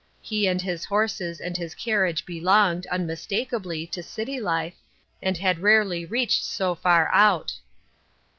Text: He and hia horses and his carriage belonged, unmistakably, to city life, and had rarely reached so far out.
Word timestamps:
He 0.23 0.47
and 0.47 0.59
hia 0.63 0.79
horses 0.79 1.39
and 1.39 1.55
his 1.55 1.75
carriage 1.75 2.25
belonged, 2.25 2.87
unmistakably, 2.87 3.85
to 3.85 4.01
city 4.01 4.39
life, 4.39 4.73
and 5.21 5.37
had 5.37 5.59
rarely 5.59 6.05
reached 6.05 6.43
so 6.43 6.73
far 6.73 7.11
out. 7.13 7.53